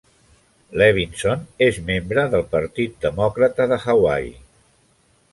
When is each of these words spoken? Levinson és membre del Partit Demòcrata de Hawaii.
Levinson 0.81 1.43
és 1.65 1.77
membre 1.89 2.23
del 2.35 2.45
Partit 2.55 2.95
Demòcrata 3.03 3.67
de 3.73 3.77
Hawaii. 3.85 4.33